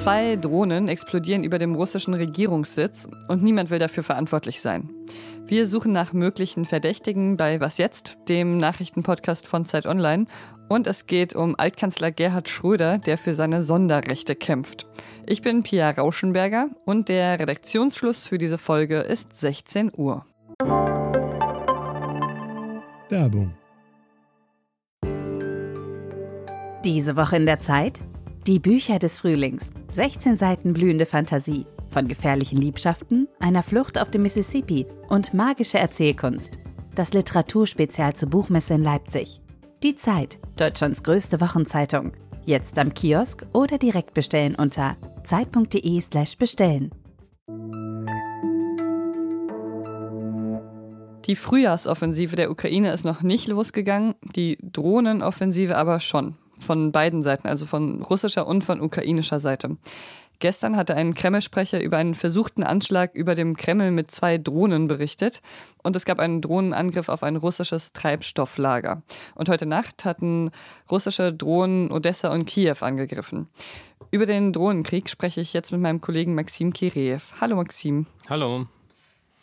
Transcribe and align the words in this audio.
Zwei 0.00 0.36
Drohnen 0.36 0.88
explodieren 0.88 1.44
über 1.44 1.58
dem 1.58 1.74
russischen 1.74 2.14
Regierungssitz 2.14 3.06
und 3.28 3.42
niemand 3.42 3.68
will 3.68 3.78
dafür 3.78 4.02
verantwortlich 4.02 4.60
sein. 4.60 4.88
Wir 5.46 5.66
suchen 5.66 5.92
nach 5.92 6.12
möglichen 6.14 6.64
Verdächtigen 6.64 7.36
bei 7.36 7.60
Was 7.60 7.76
jetzt, 7.76 8.16
dem 8.28 8.56
Nachrichtenpodcast 8.56 9.46
von 9.46 9.66
Zeit 9.66 9.84
Online. 9.84 10.24
Und 10.70 10.86
es 10.86 11.06
geht 11.06 11.36
um 11.36 11.54
Altkanzler 11.58 12.12
Gerhard 12.12 12.48
Schröder, 12.48 12.96
der 12.98 13.18
für 13.18 13.34
seine 13.34 13.60
Sonderrechte 13.60 14.34
kämpft. 14.34 14.86
Ich 15.26 15.42
bin 15.42 15.62
Pia 15.62 15.90
Rauschenberger 15.90 16.70
und 16.86 17.10
der 17.10 17.38
Redaktionsschluss 17.38 18.26
für 18.26 18.38
diese 18.38 18.56
Folge 18.56 19.00
ist 19.00 19.38
16 19.38 19.92
Uhr. 19.94 20.24
Werbung. 23.10 23.59
Diese 26.84 27.14
Woche 27.14 27.36
in 27.36 27.44
der 27.44 27.58
Zeit? 27.58 28.00
Die 28.46 28.58
Bücher 28.58 28.98
des 28.98 29.18
Frühlings. 29.18 29.70
16 29.92 30.38
Seiten 30.38 30.72
blühende 30.72 31.04
Fantasie. 31.04 31.66
Von 31.90 32.08
gefährlichen 32.08 32.58
Liebschaften, 32.58 33.28
einer 33.38 33.62
Flucht 33.62 34.00
auf 34.00 34.10
dem 34.10 34.22
Mississippi 34.22 34.86
und 35.10 35.34
magische 35.34 35.78
Erzählkunst. 35.78 36.58
Das 36.94 37.12
Literaturspezial 37.12 38.14
zur 38.14 38.30
Buchmesse 38.30 38.74
in 38.74 38.82
Leipzig. 38.82 39.42
Die 39.82 39.94
Zeit, 39.94 40.38
Deutschlands 40.56 41.02
größte 41.02 41.42
Wochenzeitung. 41.42 42.12
Jetzt 42.46 42.78
am 42.78 42.94
Kiosk 42.94 43.44
oder 43.52 43.76
direkt 43.76 44.14
bestellen 44.14 44.54
unter 44.54 44.96
zeit.de/slash 45.24 46.38
bestellen. 46.38 46.90
Die 51.26 51.36
Frühjahrsoffensive 51.36 52.36
der 52.36 52.50
Ukraine 52.50 52.90
ist 52.92 53.04
noch 53.04 53.20
nicht 53.20 53.48
losgegangen, 53.48 54.14
die 54.34 54.56
Drohnenoffensive 54.62 55.76
aber 55.76 56.00
schon 56.00 56.36
von 56.70 56.92
beiden 56.92 57.24
Seiten, 57.24 57.48
also 57.48 57.66
von 57.66 58.00
russischer 58.00 58.46
und 58.46 58.62
von 58.62 58.80
ukrainischer 58.80 59.40
Seite. 59.40 59.76
Gestern 60.38 60.76
hatte 60.76 60.94
ein 60.94 61.14
Kreml-Sprecher 61.14 61.82
über 61.82 61.96
einen 61.96 62.14
versuchten 62.14 62.62
Anschlag 62.62 63.12
über 63.16 63.34
dem 63.34 63.56
Kreml 63.56 63.90
mit 63.90 64.12
zwei 64.12 64.38
Drohnen 64.38 64.86
berichtet 64.86 65.42
und 65.82 65.96
es 65.96 66.04
gab 66.04 66.20
einen 66.20 66.40
Drohnenangriff 66.40 67.08
auf 67.08 67.24
ein 67.24 67.34
russisches 67.34 67.92
Treibstofflager. 67.92 69.02
Und 69.34 69.48
heute 69.48 69.66
Nacht 69.66 70.04
hatten 70.04 70.52
russische 70.88 71.32
Drohnen 71.32 71.90
Odessa 71.90 72.32
und 72.32 72.46
Kiew 72.46 72.76
angegriffen. 72.82 73.48
Über 74.12 74.26
den 74.26 74.52
Drohnenkrieg 74.52 75.10
spreche 75.10 75.40
ich 75.40 75.52
jetzt 75.52 75.72
mit 75.72 75.80
meinem 75.80 76.00
Kollegen 76.00 76.36
Maxim 76.36 76.72
Kireev. 76.72 77.34
Hallo 77.40 77.56
Maxim. 77.56 78.06
Hallo. 78.28 78.68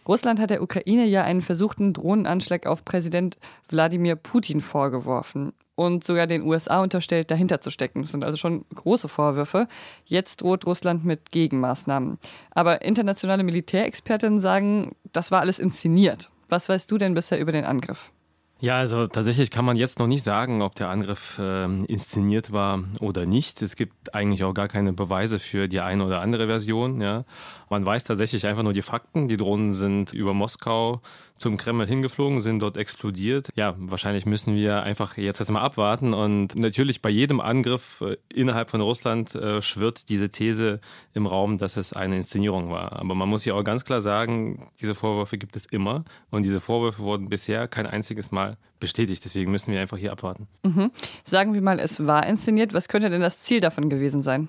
Russland 0.08 0.39
hat 0.39 0.50
der 0.50 0.61
Ukraine 0.61 1.05
ja 1.05 1.23
einen 1.23 1.41
versuchten 1.41 1.94
Drohnenanschlag 1.94 2.66
auf 2.66 2.86
Präsident 2.86 3.38
Wladimir 3.67 4.16
Putin 4.16 4.61
vorgeworfen 4.61 5.53
und 5.75 6.03
sogar 6.03 6.25
den 6.25 6.44
USA 6.44 6.81
unterstellt, 6.81 7.30
dahinter 7.30 7.61
zu 7.61 7.69
stecken. 7.69 8.02
Das 8.02 8.11
sind 8.11 8.25
also 8.25 8.38
schon 8.38 8.66
große 8.73 9.08
Vorwürfe. 9.08 9.67
Jetzt 10.05 10.41
droht 10.41 10.66
Russland 10.66 11.05
mit 11.05 11.31
Gegenmaßnahmen. 11.31 12.17
Aber 12.52 12.81
internationale 12.81 13.44
Militärexpertinnen 13.44 14.39
sagen, 14.39 14.95
das 15.14 15.30
war 15.30 15.41
alles 15.41 15.59
inszeniert. 15.59 16.30
Was 16.49 16.67
weißt 16.67 16.89
du 16.89 16.97
denn 16.97 17.14
bisher 17.14 17.39
über 17.39 17.52
den 17.52 17.66
Angriff? 17.66 18.11
Ja, 18.59 18.77
also 18.77 19.05
tatsächlich 19.05 19.52
kann 19.52 19.66
man 19.66 19.77
jetzt 19.77 20.00
noch 20.00 20.08
nicht 20.08 20.23
sagen, 20.23 20.63
ob 20.63 20.73
der 20.73 20.89
Angriff 20.89 21.38
äh, 21.38 21.66
inszeniert 21.66 22.52
war 22.52 22.83
oder 22.99 23.27
nicht. 23.27 23.61
Es 23.61 23.75
gibt 23.75 24.16
eigentlich 24.16 24.44
auch 24.44 24.53
gar 24.55 24.67
keine 24.67 24.94
Beweise 24.94 25.38
für 25.38 25.67
die 25.67 25.80
eine 25.80 26.03
oder 26.03 26.22
andere 26.22 26.47
Version. 26.47 26.99
Ja. 26.99 27.23
Man 27.69 27.86
weiß 27.86 28.05
tatsächlich 28.05 28.47
einfach 28.47 28.64
nur 28.64 28.73
die 28.73 28.81
Fakten. 28.81 29.27
Die 29.27 29.38
Drohnen 29.38 29.73
sind 29.73 30.11
über 30.11 30.33
Moskau 30.33 31.02
zum 31.36 31.58
Kreml 31.58 31.86
hingeflogen, 31.86 32.41
sind 32.41 32.59
dort 32.59 32.77
explodiert. 32.77 33.49
Ja, 33.55 33.75
wahrscheinlich 33.77 34.25
müssen 34.25 34.55
wir 34.55 34.81
einfach 34.81 35.17
jetzt 35.17 35.39
erstmal 35.39 35.61
abwarten. 35.61 36.16
Und 36.16 36.55
natürlich 36.55 37.02
bei 37.03 37.09
jedem 37.09 37.39
Angriff 37.39 38.02
äh, 38.02 38.17
innerhalb 38.33 38.71
von 38.71 38.81
Russland 38.81 39.36
äh, 39.36 39.61
schwirrt 39.61 40.09
diese 40.09 40.30
These 40.30 40.80
im 41.14 41.27
Raum, 41.27 41.59
dass 41.59 41.77
es 41.77 41.94
eine 41.94 42.17
Inszenierung 42.17 42.71
war. 42.71 42.94
Aber 42.94 43.14
man 43.14 43.30
muss 43.30 43.45
ja 43.45 43.53
auch 43.53 43.64
ganz 43.64 43.86
klar 43.86 44.02
sagen, 44.02 44.67
diese 44.82 44.95
Vorwürfe 44.95 45.37
gibt 45.37 45.55
es 45.55 45.67
immer. 45.67 46.05
Und 46.32 46.43
diese 46.43 46.59
Vorwürfe 46.59 47.03
wurden 47.03 47.30
bisher 47.30 47.67
kein 47.67 47.86
einziges 47.86 48.32
Mal 48.32 48.46
bestätigt. 48.80 49.25
Deswegen 49.25 49.52
müssen 49.52 49.71
wir 49.71 49.81
einfach 49.81 49.97
hier 49.97 50.11
abwarten. 50.11 50.47
Mhm. 50.63 50.91
Sagen 51.23 51.53
wir 51.53 51.61
mal, 51.61 51.80
es 51.80 52.05
war 52.05 52.25
inszeniert. 52.25 52.73
Was 52.73 52.87
könnte 52.87 53.09
denn 53.09 53.21
das 53.21 53.41
Ziel 53.41 53.59
davon 53.59 53.89
gewesen 53.89 54.21
sein? 54.21 54.47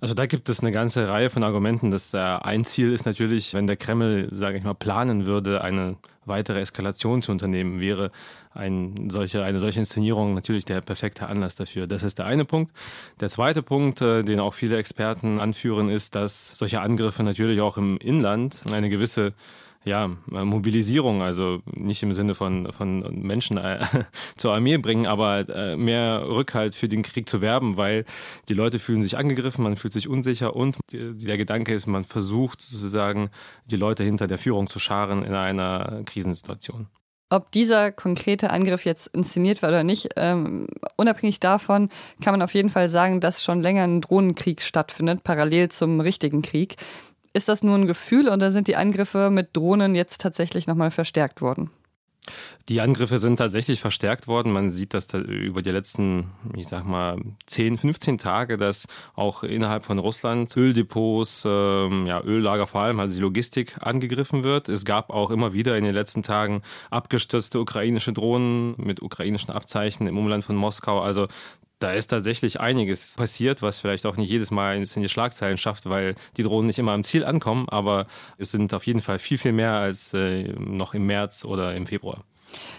Also 0.00 0.14
da 0.14 0.26
gibt 0.26 0.48
es 0.48 0.60
eine 0.60 0.72
ganze 0.72 1.08
Reihe 1.08 1.30
von 1.30 1.42
Argumenten. 1.42 1.90
Das 1.90 2.12
äh, 2.12 2.18
ein 2.18 2.64
Ziel 2.64 2.92
ist 2.92 3.06
natürlich, 3.06 3.54
wenn 3.54 3.66
der 3.66 3.76
Kreml, 3.76 4.28
sage 4.30 4.58
ich 4.58 4.64
mal, 4.64 4.74
planen 4.74 5.26
würde, 5.26 5.62
eine 5.62 5.96
weitere 6.24 6.60
Eskalation 6.60 7.22
zu 7.22 7.32
unternehmen, 7.32 7.80
wäre 7.80 8.10
ein 8.52 9.10
solche, 9.10 9.44
eine 9.44 9.58
solche 9.58 9.78
Inszenierung 9.78 10.34
natürlich 10.34 10.64
der 10.64 10.80
perfekte 10.80 11.26
Anlass 11.26 11.56
dafür. 11.56 11.86
Das 11.86 12.02
ist 12.02 12.18
der 12.18 12.26
eine 12.26 12.44
Punkt. 12.44 12.72
Der 13.20 13.28
zweite 13.28 13.62
Punkt, 13.62 14.00
äh, 14.00 14.22
den 14.22 14.40
auch 14.40 14.54
viele 14.54 14.76
Experten 14.76 15.40
anführen, 15.40 15.88
ist, 15.88 16.14
dass 16.14 16.52
solche 16.52 16.80
Angriffe 16.80 17.22
natürlich 17.22 17.60
auch 17.60 17.76
im 17.76 17.96
Inland 17.98 18.62
eine 18.72 18.90
gewisse 18.90 19.32
ja, 19.86 20.10
Mobilisierung, 20.26 21.22
also 21.22 21.60
nicht 21.72 22.02
im 22.02 22.12
Sinne 22.12 22.34
von, 22.34 22.72
von 22.72 23.22
Menschen 23.22 23.56
äh, 23.56 23.78
zur 24.36 24.52
Armee 24.52 24.78
bringen, 24.78 25.06
aber 25.06 25.48
äh, 25.48 25.76
mehr 25.76 26.26
Rückhalt 26.28 26.74
für 26.74 26.88
den 26.88 27.02
Krieg 27.02 27.28
zu 27.28 27.40
werben, 27.40 27.76
weil 27.76 28.04
die 28.48 28.54
Leute 28.54 28.80
fühlen 28.80 29.00
sich 29.00 29.16
angegriffen, 29.16 29.62
man 29.62 29.76
fühlt 29.76 29.92
sich 29.92 30.08
unsicher 30.08 30.56
und 30.56 30.76
der 30.92 31.38
Gedanke 31.38 31.72
ist, 31.72 31.86
man 31.86 32.04
versucht 32.04 32.60
sozusagen 32.60 33.30
die 33.66 33.76
Leute 33.76 34.02
hinter 34.02 34.26
der 34.26 34.38
Führung 34.38 34.66
zu 34.66 34.80
scharen 34.80 35.22
in 35.22 35.34
einer 35.34 36.02
Krisensituation. 36.04 36.88
Ob 37.28 37.50
dieser 37.50 37.90
konkrete 37.90 38.50
Angriff 38.50 38.84
jetzt 38.84 39.08
inszeniert 39.08 39.60
war 39.62 39.70
oder 39.70 39.82
nicht, 39.82 40.10
ähm, 40.16 40.68
unabhängig 40.96 41.40
davon 41.40 41.88
kann 42.22 42.32
man 42.32 42.42
auf 42.42 42.54
jeden 42.54 42.70
Fall 42.70 42.88
sagen, 42.88 43.20
dass 43.20 43.42
schon 43.42 43.62
länger 43.62 43.82
ein 43.82 44.00
Drohnenkrieg 44.00 44.62
stattfindet, 44.62 45.24
parallel 45.24 45.68
zum 45.68 46.00
richtigen 46.00 46.42
Krieg. 46.42 46.76
Ist 47.36 47.50
das 47.50 47.62
nur 47.62 47.76
ein 47.76 47.86
Gefühl 47.86 48.30
oder 48.30 48.50
sind 48.50 48.66
die 48.66 48.76
Angriffe 48.76 49.28
mit 49.28 49.54
Drohnen 49.54 49.94
jetzt 49.94 50.22
tatsächlich 50.22 50.66
nochmal 50.66 50.90
verstärkt 50.90 51.42
worden? 51.42 51.68
Die 52.70 52.80
Angriffe 52.80 53.18
sind 53.18 53.36
tatsächlich 53.36 53.78
verstärkt 53.78 54.26
worden. 54.26 54.52
Man 54.52 54.70
sieht 54.70 54.94
das 54.94 55.06
da 55.06 55.18
über 55.18 55.60
die 55.60 55.70
letzten, 55.70 56.32
ich 56.56 56.66
sag 56.66 56.86
mal, 56.86 57.20
10, 57.44 57.76
15 57.76 58.16
Tage, 58.16 58.56
dass 58.56 58.88
auch 59.14 59.44
innerhalb 59.44 59.84
von 59.84 59.98
Russland 59.98 60.56
Öldepots, 60.56 61.44
ähm, 61.46 62.06
ja, 62.06 62.22
Öllager 62.24 62.66
vor 62.66 62.80
allem, 62.80 63.00
also 63.00 63.14
die 63.14 63.20
Logistik 63.20 63.76
angegriffen 63.80 64.42
wird. 64.42 64.70
Es 64.70 64.86
gab 64.86 65.10
auch 65.10 65.30
immer 65.30 65.52
wieder 65.52 65.76
in 65.76 65.84
den 65.84 65.94
letzten 65.94 66.22
Tagen 66.22 66.62
abgestürzte 66.90 67.60
ukrainische 67.60 68.14
Drohnen 68.14 68.74
mit 68.78 69.02
ukrainischen 69.02 69.52
Abzeichen 69.52 70.06
im 70.06 70.16
Umland 70.16 70.42
von 70.42 70.56
Moskau. 70.56 71.00
Also 71.02 71.28
da 71.78 71.92
ist 71.92 72.08
tatsächlich 72.08 72.60
einiges 72.60 73.14
passiert, 73.16 73.62
was 73.62 73.80
vielleicht 73.80 74.06
auch 74.06 74.16
nicht 74.16 74.30
jedes 74.30 74.50
Mal 74.50 74.76
in 74.76 75.02
die 75.02 75.08
Schlagzeilen 75.08 75.58
schafft, 75.58 75.88
weil 75.88 76.14
die 76.36 76.42
Drohnen 76.42 76.66
nicht 76.66 76.78
immer 76.78 76.92
am 76.92 77.04
Ziel 77.04 77.24
ankommen, 77.24 77.68
aber 77.68 78.06
es 78.38 78.50
sind 78.50 78.72
auf 78.72 78.86
jeden 78.86 79.00
Fall 79.00 79.18
viel, 79.18 79.38
viel 79.38 79.52
mehr 79.52 79.72
als 79.72 80.14
äh, 80.14 80.44
noch 80.58 80.94
im 80.94 81.06
März 81.06 81.44
oder 81.44 81.74
im 81.74 81.86
Februar. 81.86 82.24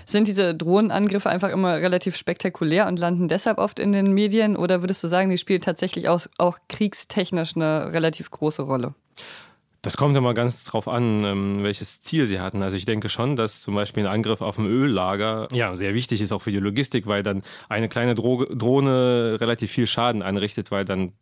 Sind 0.05 0.27
diese 0.27 0.55
Drohnenangriffe 0.55 1.29
einfach 1.29 1.49
immer 1.49 1.75
relativ 1.75 2.15
spektakulär 2.15 2.87
und 2.87 2.97
landen 2.97 3.27
deshalb 3.27 3.57
oft 3.57 3.79
in 3.79 3.91
den 3.91 4.13
Medien 4.13 4.55
oder 4.55 4.81
würdest 4.81 5.03
du 5.03 5.07
sagen, 5.07 5.29
die 5.29 5.37
spielen 5.37 5.61
tatsächlich 5.61 6.07
auch, 6.07 6.21
auch 6.37 6.57
kriegstechnisch 6.69 7.55
eine 7.55 7.91
relativ 7.91 8.31
große 8.31 8.61
Rolle? 8.61 8.95
Das 9.87 9.95
kommt 9.95 10.17
immer 10.17 10.33
ganz 10.33 10.65
drauf 10.65 10.89
an, 10.89 11.23
ähm, 11.23 11.63
welches 11.63 12.01
Ziel 12.01 12.27
sie 12.27 12.41
hatten. 12.41 12.61
Also 12.61 12.75
ich 12.75 12.83
denke 12.83 13.07
schon, 13.07 13.37
dass 13.37 13.61
zum 13.61 13.73
Beispiel 13.73 14.05
ein 14.05 14.11
Angriff 14.11 14.41
auf 14.41 14.57
ein 14.57 14.65
Öllager 14.65 15.47
ja 15.53 15.77
sehr 15.77 15.93
wichtig 15.93 16.19
ist 16.19 16.33
auch 16.33 16.41
für 16.41 16.51
die 16.51 16.59
Logistik, 16.59 17.07
weil 17.07 17.23
dann 17.23 17.41
eine 17.69 17.87
kleine 17.87 18.13
Drohne 18.13 19.37
relativ 19.39 19.71
viel 19.71 19.87
Schaden 19.87 20.23
anrichtet, 20.23 20.71
weil 20.71 20.83
dann 20.83 21.13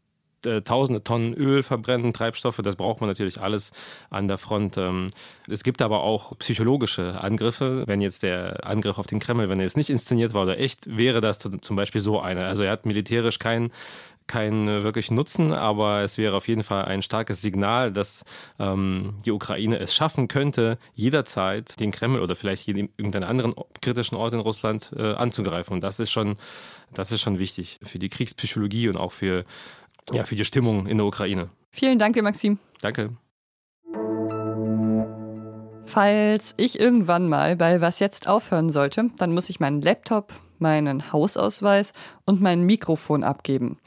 äh, 0.48 0.64
tausende 0.64 1.03
Tonnen 1.03 1.36
Öl 1.36 1.62
verbrennen, 1.62 2.12
Treibstoffe, 2.12 2.59
das 2.64 2.76
braucht 2.76 3.02
man 3.02 3.09
natürlich 3.09 3.40
alles 3.40 3.72
an 4.09 4.28
der 4.28 4.40
Front. 4.40 4.78
Ähm, 4.78 5.12
es 5.47 5.64
gibt 5.64 5.84
aber 5.84 6.02
auch 6.02 6.36
psychologische 6.40 7.22
Angriffe. 7.22 7.84
Wenn 7.86 8.02
jetzt 8.02 8.24
der 8.24 8.66
Angriff 8.66 8.97
auf 8.97 9.06
den 9.06 9.20
Kreml, 9.20 9.47
wenn 9.47 9.59
er 9.59 9.66
jetzt 9.66 9.78
nicht 9.78 9.92
inszeniert 9.92 10.34
war 10.34 10.42
oder 10.42 10.58
echt, 10.58 10.97
wäre 10.97 11.22
das 11.22 11.38
zum 11.38 11.76
Beispiel 11.76 12.02
so 12.02 12.20
einer. 12.20 12.46
Also 12.46 12.64
er 12.64 12.72
hat 12.72 12.88
militärisch 12.88 13.38
keinen 13.38 13.72
keinen 14.27 14.67
äh, 14.67 14.83
wirklichen 14.83 15.16
Nutzen, 15.16 15.53
aber 15.53 16.01
es 16.01 16.17
wäre 16.17 16.35
auf 16.35 16.47
jeden 16.47 16.63
Fall 16.63 16.85
ein 16.85 17.01
starkes 17.01 17.41
Signal, 17.41 17.91
dass 17.91 18.23
ähm, 18.59 19.16
die 19.25 19.31
Ukraine 19.31 19.79
es 19.79 19.95
schaffen 19.95 20.27
könnte, 20.27 20.77
jederzeit 20.93 21.79
den 21.79 21.91
Kreml 21.91 22.22
oder 22.22 22.35
vielleicht 22.35 22.67
irgendeinen 22.67 23.23
anderen 23.23 23.53
kritischen 23.81 24.17
Ort 24.17 24.33
in 24.33 24.39
Russland 24.39 24.91
äh, 24.95 25.13
anzugreifen. 25.13 25.73
Und 25.73 25.81
das 25.81 25.99
ist 25.99 26.11
schon, 26.11 26.37
das 26.93 27.11
ist 27.11 27.22
schon 27.22 27.39
wichtig 27.39 27.79
für 27.83 27.99
die 27.99 28.09
Kriegspsychologie 28.09 28.89
und 28.89 28.97
auch 28.97 29.11
für, 29.11 29.43
ja, 30.11 30.23
für 30.23 30.35
die 30.35 30.45
Stimmung 30.45 30.87
in 30.87 30.97
der 30.97 31.05
Ukraine. 31.05 31.49
Vielen 31.72 31.99
Dank, 31.99 32.22
Maxim. 32.22 32.59
Danke. 32.81 33.11
Falls 35.85 36.55
ich 36.57 36.79
irgendwann 36.79 37.29
mal 37.29 37.55
bei 37.55 37.79
Was 37.79 37.99
jetzt 37.99 38.27
aufhören 38.27 38.69
sollte, 38.69 39.07
dann 39.17 39.33
muss 39.33 39.49
ich 39.49 39.59
meinen 39.59 39.81
Laptop, 39.81 40.33
meinen 40.61 41.11
Hausausweis 41.11 41.93
und 42.25 42.41
mein 42.41 42.61
Mikrofon 42.63 43.23
abgeben. 43.23 43.78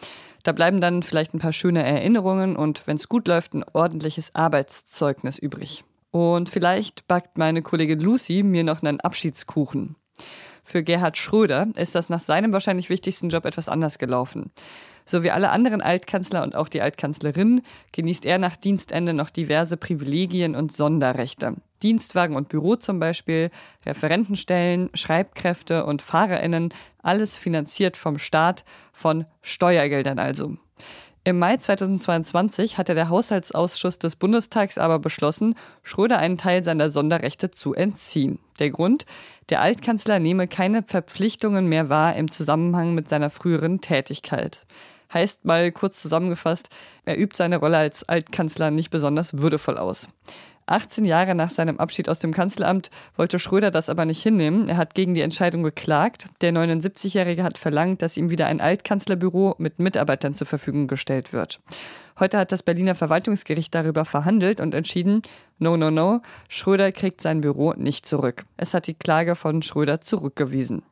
Da 0.43 0.53
bleiben 0.53 0.81
dann 0.81 1.03
vielleicht 1.03 1.35
ein 1.35 1.41
paar 1.41 1.53
schöne 1.53 1.83
Erinnerungen 1.83 2.57
und 2.57 2.87
wenn 2.87 2.97
es 2.97 3.09
gut 3.09 3.29
läuft, 3.29 3.55
ein 3.55 3.65
ordentliches 3.73 4.35
Arbeitszeugnis 4.35 5.39
übrig. 5.39 5.85
Und 6.11 6.49
vielleicht 6.49 7.07
backt 7.07 7.37
meine 7.37 7.63
Kollegin 7.63 8.01
Lucy 8.01 8.43
mir 8.43 8.65
noch 8.65 8.83
einen 8.83 9.01
Abschiedskuchen. 9.01 9.97
Für 10.65 10.83
Gerhard 10.83 11.17
Schröder 11.17 11.69
ist 11.77 11.95
das 11.95 12.09
nach 12.09 12.21
seinem 12.21 12.53
wahrscheinlich 12.53 12.91
wichtigsten 12.91 13.31
Job 13.31 13.47
etwas 13.47 13.69
anders 13.69 13.99
gelaufen. 13.99 14.51
So 15.11 15.23
wie 15.23 15.31
alle 15.31 15.49
anderen 15.49 15.81
Altkanzler 15.81 16.43
und 16.43 16.55
auch 16.55 16.69
die 16.69 16.83
Altkanzlerin 16.83 17.63
genießt 17.93 18.27
er 18.27 18.37
nach 18.37 18.57
Dienstende 18.57 19.15
noch 19.15 19.31
diverse 19.31 19.79
Privilegien 19.79 20.55
und 20.55 20.71
Sonderrechte. 20.71 21.55
Dienstwagen 21.83 22.37
und 22.37 22.51
Büro 22.51 22.77
zum 22.77 23.01
Beispiel, 23.01 23.51
Referentenstellen, 23.87 24.91
Schreibkräfte 24.93 25.87
und 25.87 26.03
FahrerInnen, 26.03 26.75
alles 27.03 27.39
finanziert 27.39 27.97
vom 27.97 28.19
Staat, 28.19 28.67
von 28.93 29.25
Steuergeldern 29.41 30.19
also. 30.19 30.59
Im 31.25 31.39
Mai 31.39 31.57
2022 31.57 32.77
hatte 32.77 32.95
der 32.95 33.09
Haushaltsausschuss 33.09 33.99
des 33.99 34.17
Bundestags 34.17 34.77
aber 34.77 34.99
beschlossen, 34.99 35.55
Schröder 35.83 36.19
einen 36.19 36.37
Teil 36.37 36.65
seiner 36.65 36.91
Sonderrechte 36.91 37.51
zu 37.51 37.73
entziehen. 37.73 38.41
Der 38.59 38.69
Grund? 38.69 39.07
Der 39.49 39.63
Altkanzler 39.63 40.19
nehme 40.19 40.49
keine 40.49 40.83
Verpflichtungen 40.83 41.67
mehr 41.67 41.89
wahr 41.89 42.15
im 42.15 42.31
Zusammenhang 42.31 42.95
mit 42.95 43.09
seiner 43.09 43.31
früheren 43.31 43.81
Tätigkeit. 43.81 44.67
Heißt 45.13 45.45
mal 45.45 45.73
kurz 45.73 46.03
zusammengefasst, 46.03 46.69
er 47.05 47.19
übt 47.19 47.37
seine 47.37 47.57
Rolle 47.57 47.79
als 47.79 48.09
Altkanzler 48.09 48.71
nicht 48.71 48.91
besonders 48.91 49.39
würdevoll 49.39 49.79
aus. 49.79 50.09
18 50.69 51.05
Jahre 51.05 51.35
nach 51.35 51.51
seinem 51.51 51.79
Abschied 51.79 52.09
aus 52.09 52.19
dem 52.19 52.33
Kanzleramt 52.33 52.91
wollte 53.17 53.39
Schröder 53.39 53.71
das 53.71 53.89
aber 53.89 54.05
nicht 54.05 54.23
hinnehmen. 54.23 54.69
Er 54.69 54.77
hat 54.77 54.95
gegen 54.95 55.15
die 55.15 55.23
Entscheidung 55.23 55.63
geklagt. 55.63 56.29
Der 56.41 56.53
79-Jährige 56.53 57.43
hat 57.43 57.59
verlangt, 57.59 58.03
dass 58.03 58.17
ihm 58.17 58.31
wieder 58.31 58.47
ein 58.47 58.61
Altkanzlerbüro 58.61 59.55
mit 59.59 59.79
Mitarbeitern 59.79 60.35
zur 60.35 60.47
Verfügung 60.47 60.87
gestellt 60.87 61.33
wird. 61.33 61.61
Heute 62.21 62.39
hat 62.39 62.53
das 62.53 62.63
Berliner 62.63 62.95
Verwaltungsgericht 62.95 63.75
darüber 63.75 64.05
verhandelt 64.05 64.61
und 64.61 64.75
entschieden, 64.75 65.23
no, 65.59 65.77
no, 65.77 65.91
no, 65.91 66.21
Schröder 66.49 66.93
kriegt 66.93 67.21
sein 67.21 67.41
Büro 67.41 67.73
nicht 67.75 68.07
zurück. 68.07 68.45
Es 68.57 68.75
hat 68.75 68.89
die 68.89 68.95
Klage 68.95 69.37
von 69.37 69.63
Schröder 69.63 70.01
zurückgewiesen. 70.01 70.83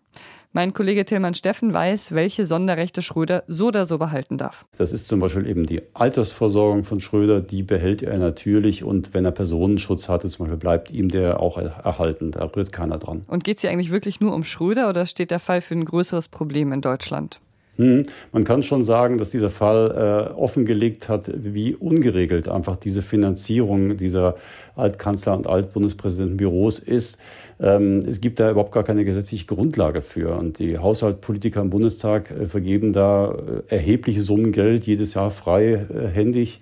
Mein 0.52 0.72
Kollege 0.72 1.04
Tillmann 1.04 1.34
Steffen 1.34 1.74
weiß, 1.74 2.12
welche 2.12 2.46
Sonderrechte 2.46 3.02
Schröder 3.02 3.44
so 3.46 3.68
oder 3.68 3.86
so 3.86 3.98
behalten 3.98 4.38
darf. 4.38 4.64
Das 4.78 4.92
ist 4.92 5.08
zum 5.08 5.20
Beispiel 5.20 5.46
eben 5.46 5.66
die 5.66 5.82
Altersversorgung 5.94 6.84
von 6.84 7.00
Schröder, 7.00 7.40
die 7.40 7.62
behält 7.62 8.02
er 8.02 8.18
natürlich 8.18 8.84
und 8.84 9.14
wenn 9.14 9.24
er 9.24 9.32
Personenschutz 9.32 10.08
hatte, 10.08 10.28
zum 10.28 10.46
Beispiel, 10.46 10.58
bleibt 10.58 10.90
ihm 10.90 11.08
der 11.08 11.40
auch 11.40 11.58
erhalten. 11.58 12.30
Da 12.30 12.44
rührt 12.44 12.72
keiner 12.72 12.98
dran. 12.98 13.24
Und 13.26 13.44
geht 13.44 13.56
es 13.56 13.60
hier 13.62 13.70
eigentlich 13.70 13.90
wirklich 13.90 14.20
nur 14.20 14.34
um 14.34 14.44
Schröder 14.44 14.88
oder 14.88 15.06
steht 15.06 15.30
der 15.30 15.40
Fall 15.40 15.60
für 15.60 15.74
ein 15.74 15.84
größeres 15.84 16.28
Problem 16.28 16.72
in 16.72 16.80
Deutschland? 16.80 17.40
Hm, 17.76 18.04
man 18.32 18.44
kann 18.44 18.62
schon 18.62 18.82
sagen, 18.82 19.18
dass 19.18 19.30
dieser 19.30 19.50
Fall 19.50 20.30
äh, 20.32 20.34
offengelegt 20.34 21.08
hat, 21.08 21.30
wie 21.34 21.74
ungeregelt 21.74 22.48
einfach 22.48 22.76
diese 22.76 23.02
Finanzierung 23.02 23.96
dieser 23.98 24.36
Altkanzler- 24.76 25.36
und 25.36 25.46
Altbundespräsidentenbüros 25.46 26.78
ist. 26.78 27.18
Ähm, 27.60 28.00
es 28.08 28.20
gibt 28.20 28.40
da 28.40 28.50
überhaupt 28.50 28.72
gar 28.72 28.84
keine 28.84 29.04
gesetzliche 29.04 29.46
Grundlage 29.46 30.00
für. 30.02 30.36
Und 30.36 30.58
die 30.58 30.78
Haushaltspolitiker 30.78 31.60
im 31.60 31.70
Bundestag 31.70 32.30
äh, 32.30 32.46
vergeben 32.46 32.92
da 32.92 33.30
äh, 33.30 33.74
erhebliche 33.74 34.22
Summen 34.22 34.52
Geld 34.52 34.84
jedes 34.84 35.14
Jahr 35.14 35.30
freihändig. 35.30 36.60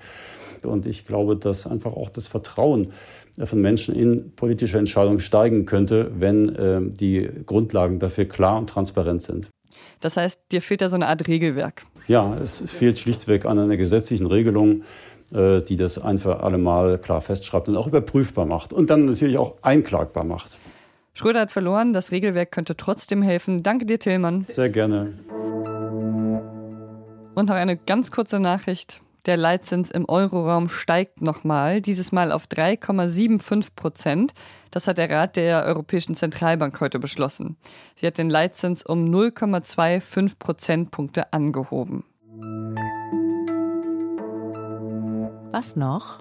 Und 0.64 0.86
ich 0.86 1.06
glaube, 1.06 1.36
dass 1.36 1.66
einfach 1.66 1.92
auch 1.92 2.10
das 2.10 2.26
Vertrauen 2.26 2.92
äh, 3.38 3.46
von 3.46 3.60
Menschen 3.60 3.94
in 3.94 4.32
politische 4.34 4.78
Entscheidungen 4.78 5.20
steigen 5.20 5.64
könnte, 5.64 6.10
wenn 6.18 6.48
äh, 6.56 6.80
die 6.82 7.28
Grundlagen 7.46 8.00
dafür 8.00 8.24
klar 8.24 8.58
und 8.58 8.68
transparent 8.68 9.22
sind. 9.22 9.53
Das 10.00 10.16
heißt, 10.16 10.40
dir 10.52 10.62
fehlt 10.62 10.80
da 10.80 10.88
so 10.88 10.96
eine 10.96 11.08
Art 11.08 11.26
Regelwerk. 11.26 11.86
Ja, 12.08 12.36
es 12.36 12.62
fehlt 12.66 12.98
schlichtweg 12.98 13.46
an 13.46 13.58
einer 13.58 13.76
gesetzlichen 13.76 14.26
Regelung, 14.26 14.82
äh, 15.32 15.62
die 15.62 15.76
das 15.76 15.98
ein 15.98 16.18
für 16.18 16.40
alle 16.40 16.58
Mal 16.58 16.98
klar 16.98 17.20
festschreibt 17.20 17.68
und 17.68 17.76
auch 17.76 17.86
überprüfbar 17.86 18.46
macht 18.46 18.72
und 18.72 18.90
dann 18.90 19.06
natürlich 19.06 19.38
auch 19.38 19.56
einklagbar 19.62 20.24
macht. 20.24 20.58
Schröder 21.14 21.40
hat 21.40 21.50
verloren, 21.50 21.92
das 21.92 22.10
Regelwerk 22.10 22.50
könnte 22.50 22.76
trotzdem 22.76 23.22
helfen. 23.22 23.62
Danke 23.62 23.86
dir, 23.86 23.98
Tillmann. 23.98 24.44
Sehr 24.48 24.68
gerne. 24.68 25.14
Und 27.34 27.48
noch 27.48 27.54
eine 27.54 27.76
ganz 27.76 28.10
kurze 28.10 28.40
Nachricht. 28.40 29.00
Der 29.26 29.38
Leitzins 29.38 29.90
im 29.90 30.06
Euroraum 30.06 30.68
steigt 30.68 31.22
nochmal, 31.22 31.80
dieses 31.80 32.12
Mal 32.12 32.30
auf 32.30 32.44
3,75 32.44 33.68
Prozent. 33.74 34.34
Das 34.70 34.86
hat 34.86 34.98
der 34.98 35.08
Rat 35.08 35.36
der 35.36 35.64
Europäischen 35.64 36.14
Zentralbank 36.14 36.78
heute 36.80 36.98
beschlossen. 36.98 37.56
Sie 37.94 38.06
hat 38.06 38.18
den 38.18 38.28
Leitzins 38.28 38.84
um 38.84 39.06
0,25 39.06 40.38
Prozentpunkte 40.38 41.32
angehoben. 41.32 42.04
Was 45.52 45.74
noch? 45.74 46.18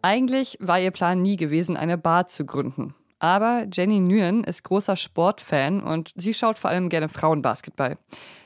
Eigentlich 0.00 0.56
war 0.60 0.80
ihr 0.80 0.92
Plan 0.92 1.20
nie 1.20 1.36
gewesen, 1.36 1.76
eine 1.76 1.98
Bar 1.98 2.26
zu 2.28 2.46
gründen. 2.46 2.94
Aber 3.18 3.66
Jenny 3.70 4.00
Nguyen 4.00 4.44
ist 4.44 4.64
großer 4.64 4.96
Sportfan 4.96 5.82
und 5.82 6.12
sie 6.16 6.34
schaut 6.34 6.58
vor 6.58 6.70
allem 6.70 6.88
gerne 6.88 7.08
Frauenbasketball. 7.08 7.98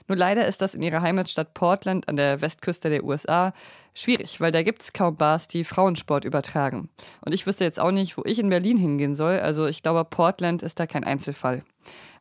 Nur 0.09 0.17
leider 0.17 0.47
ist 0.47 0.63
das 0.63 0.75
in 0.75 0.83
ihrer 0.83 1.03
Heimatstadt 1.03 1.55
Portland 1.55 2.09
an 2.09 2.17
der 2.17 2.41
Westküste 2.41 2.91
der 2.91 3.05
USA 3.05 3.53
schwierig, 3.95 4.41
weil 4.41 4.53
da 4.53 4.63
gibt 4.63 4.83
es 4.83 4.93
kaum 4.93 5.17
Bars, 5.17 5.49
die 5.49 5.65
Frauensport 5.65 6.25
übertragen. 6.25 6.89
Und 7.21 7.35
ich 7.35 7.47
wüsste 7.47 7.65
jetzt 7.65 7.79
auch 7.79 7.91
nicht, 7.91 8.17
wo 8.17 8.23
ich 8.25 8.39
in 8.39 8.49
Berlin 8.49 8.79
hingehen 8.79 9.15
soll. 9.15 9.39
Also 9.39 9.67
ich 9.67 9.83
glaube, 9.83 10.05
Portland 10.05 10.63
ist 10.63 10.81
da 10.81 10.87
kein 10.87 11.05
Einzelfall. 11.05 11.63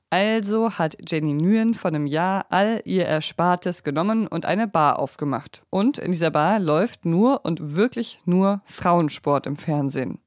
Also 0.10 0.72
hat 0.72 0.98
Jenny 1.06 1.34
Nguyen 1.34 1.74
vor 1.74 1.90
einem 1.90 2.08
Jahr 2.08 2.46
all 2.50 2.82
ihr 2.86 3.06
Erspartes 3.06 3.84
genommen 3.84 4.28
und 4.28 4.46
eine 4.46 4.68
Bar 4.68 5.00
aufgemacht. 5.00 5.62
Und 5.70 5.98
in 5.98 6.14
dieser 6.14 6.32
Bar 6.32 6.60
läuft 6.60 7.06
nur 7.06 7.44
und 7.44 7.76
wirklich 7.76 8.22
nur 8.26 8.62
Frauensport 8.66 9.48
im 9.48 9.58
Fernsehen. 9.58 10.20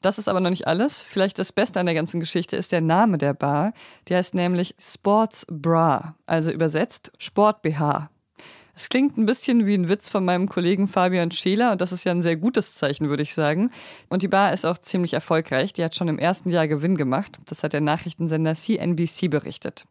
Das 0.00 0.18
ist 0.18 0.28
aber 0.28 0.40
noch 0.40 0.50
nicht 0.50 0.66
alles. 0.66 0.98
Vielleicht 0.98 1.38
das 1.38 1.52
Beste 1.52 1.80
an 1.80 1.86
der 1.86 1.94
ganzen 1.94 2.20
Geschichte 2.20 2.56
ist 2.56 2.70
der 2.70 2.80
Name 2.80 3.18
der 3.18 3.34
Bar. 3.34 3.72
Die 4.08 4.14
heißt 4.14 4.34
nämlich 4.34 4.74
Sports 4.78 5.44
Bra, 5.50 6.14
also 6.26 6.50
übersetzt 6.50 7.10
Sport 7.18 7.62
BH. 7.62 8.10
Es 8.78 8.88
klingt 8.88 9.18
ein 9.18 9.26
bisschen 9.26 9.66
wie 9.66 9.74
ein 9.74 9.88
Witz 9.88 10.08
von 10.08 10.24
meinem 10.24 10.48
Kollegen 10.48 10.86
Fabian 10.86 11.32
Scheler 11.32 11.72
und 11.72 11.80
das 11.80 11.90
ist 11.90 12.04
ja 12.04 12.12
ein 12.12 12.22
sehr 12.22 12.36
gutes 12.36 12.76
Zeichen, 12.76 13.08
würde 13.08 13.24
ich 13.24 13.34
sagen. 13.34 13.72
Und 14.08 14.22
die 14.22 14.28
Bar 14.28 14.52
ist 14.52 14.64
auch 14.64 14.78
ziemlich 14.78 15.14
erfolgreich. 15.14 15.72
Die 15.72 15.82
hat 15.82 15.96
schon 15.96 16.06
im 16.06 16.20
ersten 16.20 16.50
Jahr 16.50 16.68
Gewinn 16.68 16.96
gemacht. 16.96 17.40
Das 17.46 17.64
hat 17.64 17.72
der 17.72 17.80
Nachrichtensender 17.80 18.54
CNBC 18.54 19.28
berichtet. 19.28 19.84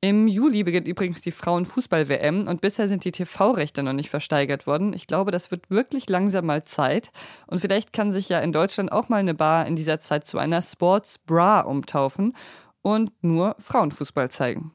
Im 0.00 0.28
Juli 0.28 0.62
beginnt 0.62 0.86
übrigens 0.86 1.22
die 1.22 1.32
Frauenfußball-WM 1.32 2.46
und 2.46 2.60
bisher 2.60 2.86
sind 2.86 3.04
die 3.04 3.10
TV-Rechte 3.10 3.82
noch 3.82 3.94
nicht 3.94 4.10
versteigert 4.10 4.64
worden. 4.68 4.92
Ich 4.92 5.08
glaube, 5.08 5.32
das 5.32 5.50
wird 5.50 5.72
wirklich 5.72 6.08
langsam 6.08 6.46
mal 6.46 6.62
Zeit. 6.62 7.10
Und 7.48 7.58
vielleicht 7.58 7.92
kann 7.92 8.12
sich 8.12 8.28
ja 8.28 8.38
in 8.38 8.52
Deutschland 8.52 8.92
auch 8.92 9.08
mal 9.08 9.16
eine 9.16 9.34
Bar 9.34 9.66
in 9.66 9.74
dieser 9.74 9.98
Zeit 9.98 10.24
zu 10.24 10.38
einer 10.38 10.62
Sports 10.62 11.18
Bra 11.18 11.62
umtaufen 11.62 12.36
und 12.80 13.10
nur 13.22 13.56
Frauenfußball 13.58 14.30
zeigen. 14.30 14.70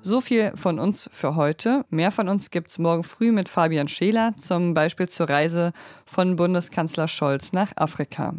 So 0.00 0.20
viel 0.20 0.50
von 0.56 0.80
uns 0.80 1.08
für 1.12 1.36
heute. 1.36 1.84
Mehr 1.88 2.10
von 2.10 2.28
uns 2.28 2.50
gibt 2.50 2.70
es 2.70 2.78
morgen 2.78 3.04
früh 3.04 3.30
mit 3.30 3.48
Fabian 3.48 3.86
Scheler, 3.86 4.34
zum 4.38 4.74
Beispiel 4.74 5.08
zur 5.08 5.28
Reise 5.28 5.72
von 6.04 6.34
Bundeskanzler 6.34 7.06
Scholz 7.06 7.52
nach 7.52 7.70
Afrika. 7.76 8.34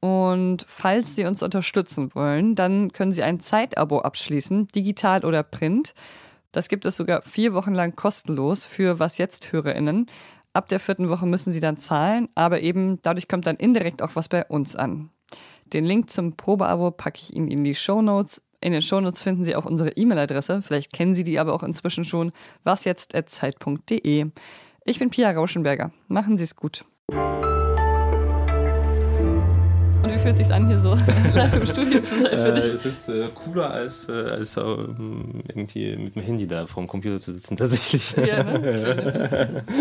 Und 0.00 0.64
falls 0.68 1.16
Sie 1.16 1.24
uns 1.24 1.42
unterstützen 1.42 2.14
wollen, 2.14 2.54
dann 2.54 2.92
können 2.92 3.12
Sie 3.12 3.22
ein 3.22 3.40
Zeitabo 3.40 4.00
abschließen, 4.00 4.68
digital 4.68 5.24
oder 5.24 5.42
print. 5.42 5.94
Das 6.52 6.68
gibt 6.68 6.86
es 6.86 6.96
sogar 6.96 7.22
vier 7.22 7.54
Wochen 7.54 7.74
lang 7.74 7.96
kostenlos 7.96 8.64
für 8.64 8.98
Was 8.98 9.18
jetzt 9.18 9.52
HörerInnen. 9.52 10.06
Ab 10.52 10.68
der 10.68 10.80
vierten 10.80 11.08
Woche 11.08 11.26
müssen 11.26 11.52
Sie 11.52 11.60
dann 11.60 11.76
zahlen, 11.76 12.28
aber 12.34 12.60
eben 12.62 13.00
dadurch 13.02 13.28
kommt 13.28 13.46
dann 13.46 13.56
indirekt 13.56 14.00
auch 14.00 14.16
was 14.16 14.28
bei 14.28 14.44
uns 14.46 14.74
an. 14.74 15.10
Den 15.72 15.84
Link 15.84 16.10
zum 16.10 16.36
Probeabo 16.36 16.92
packe 16.92 17.20
ich 17.20 17.34
Ihnen 17.34 17.50
in 17.50 17.64
die 17.64 17.74
Show 17.74 18.00
Notes. 18.00 18.42
In 18.60 18.72
den 18.72 18.82
Shownotes 18.82 19.22
finden 19.22 19.44
Sie 19.44 19.56
auch 19.56 19.66
unsere 19.66 19.90
E-Mail-Adresse. 19.90 20.62
Vielleicht 20.62 20.92
kennen 20.92 21.14
Sie 21.14 21.24
die 21.24 21.38
aber 21.38 21.52
auch 21.52 21.62
inzwischen 21.62 22.04
schon. 22.04 22.32
wasjetzt.zeit.de. 22.64 24.26
Ich 24.84 24.98
bin 24.98 25.10
Pia 25.10 25.30
Rauschenberger. 25.32 25.92
Machen 26.08 26.38
Sie 26.38 26.44
es 26.44 26.56
gut. 26.56 26.84
Und 30.06 30.14
wie 30.14 30.18
fühlt 30.18 30.34
es 30.34 30.46
sich 30.46 30.54
an, 30.54 30.68
hier 30.68 30.78
so 30.78 30.94
live 31.34 31.56
im 31.56 31.66
Studio 31.66 32.00
zu 32.00 32.20
sein 32.20 32.38
für 32.38 32.52
dich? 32.52 32.64
Äh, 32.64 32.74
es 32.74 32.86
ist 32.86 33.08
äh, 33.08 33.24
cooler, 33.34 33.72
als, 33.72 34.08
äh, 34.08 34.12
als 34.12 34.56
ähm, 34.56 35.42
irgendwie 35.48 35.96
mit 35.96 36.14
dem 36.14 36.22
Handy 36.22 36.46
da 36.46 36.68
vorm 36.68 36.86
Computer 36.86 37.18
zu 37.18 37.32
sitzen, 37.32 37.56
tatsächlich. 37.56 38.14
Ja, 38.16 38.44
ne? 38.44 39.64